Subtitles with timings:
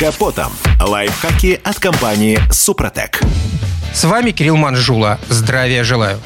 [0.00, 0.50] капотом.
[0.80, 3.20] Лайфхаки от компании «Супротек».
[3.92, 5.20] С вами Кирилл Манжула.
[5.28, 6.18] Здравия желаю.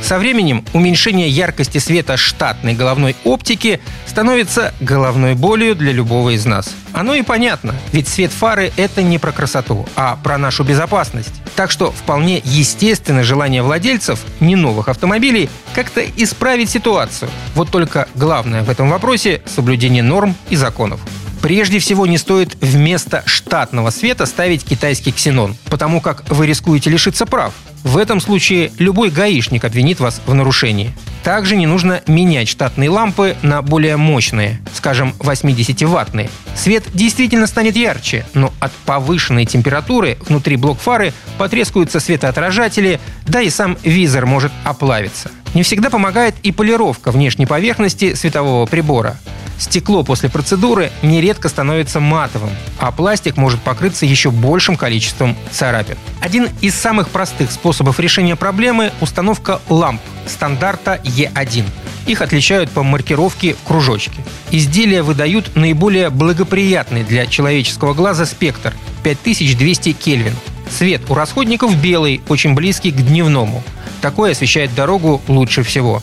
[0.00, 6.74] Со временем уменьшение яркости света штатной головной оптики становится головной болью для любого из нас.
[6.94, 11.34] Оно и понятно, ведь свет фары— это не про красоту, а про нашу безопасность.
[11.56, 17.30] Так что вполне естественно желание владельцев не новых автомобилей как-то исправить ситуацию.
[17.54, 21.00] Вот только главное в этом вопросе— соблюдение норм и законов.
[21.44, 27.26] Прежде всего не стоит вместо штатного света ставить китайский ксенон, потому как вы рискуете лишиться
[27.26, 27.52] прав.
[27.82, 30.94] В этом случае любой гаишник обвинит вас в нарушении.
[31.22, 36.30] Также не нужно менять штатные лампы на более мощные, скажем, 80-ваттные.
[36.56, 43.76] Свет действительно станет ярче, но от повышенной температуры внутри блок-фары потрескаются светоотражатели, да и сам
[43.82, 45.30] визор может оплавиться.
[45.52, 49.18] Не всегда помогает и полировка внешней поверхности светового прибора.
[49.58, 55.96] Стекло после процедуры нередко становится матовым, а пластик может покрыться еще большим количеством царапин.
[56.20, 61.64] Один из самых простых способов решения проблемы– установка ламп стандарта Е1.
[62.06, 64.24] Их отличают по маркировке в кружочке.
[64.50, 68.74] Изделия выдают наиболее благоприятный для человеческого глаза спектр–
[69.04, 70.34] 5200 Кельвин.
[70.70, 73.62] Цвет у расходников белый, очень близкий к дневному.
[74.00, 76.02] Такой освещает дорогу лучше всего.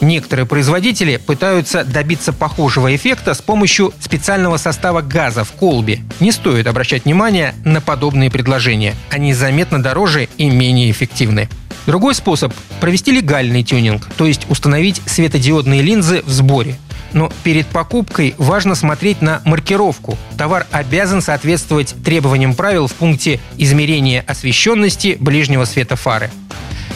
[0.00, 6.00] Некоторые производители пытаются добиться похожего эффекта с помощью специального состава газа в колбе.
[6.20, 8.94] Не стоит обращать внимание на подобные предложения.
[9.10, 11.48] Они заметно дороже и менее эффективны.
[11.86, 16.76] Другой способ– провести легальный тюнинг, то есть установить светодиодные линзы в сборе.
[17.12, 20.18] Но перед покупкой важно смотреть на маркировку.
[20.36, 26.30] Товар обязан соответствовать требованиям правил в пункте измерения освещенности ближнего света фары.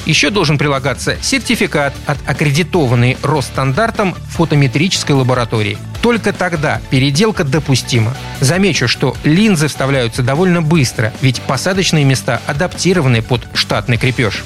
[0.05, 5.79] Еще должен прилагаться сертификат от аккредитованной Росстандартом фотометрической лаборатории.
[6.03, 8.17] Только тогда переделка допустима.
[8.41, 14.43] Замечу, что линзы вставляются довольно быстро, ведь посадочные места адаптированы под штатный крепеж.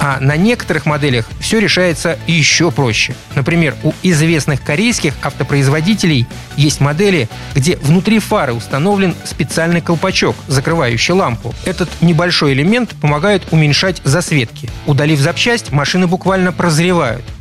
[0.00, 3.14] А на некоторых моделях все решается еще проще.
[3.34, 6.26] Например, у известных корейских автопроизводителей
[6.56, 11.54] есть модели, где внутри фары установлен специальный колпачок, закрывающий лампу.
[11.64, 14.68] Этот небольшой элемент помогает уменьшать засветки.
[14.86, 17.24] Удалив запчасть, машины буквально прозревают.